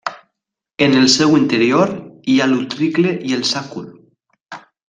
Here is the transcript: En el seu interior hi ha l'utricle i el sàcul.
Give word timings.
En 0.85 0.95
el 1.01 1.05
seu 1.15 1.35
interior 1.41 1.93
hi 2.33 2.39
ha 2.41 2.49
l'utricle 2.53 3.15
i 3.33 3.39
el 3.41 3.47
sàcul. 3.55 3.89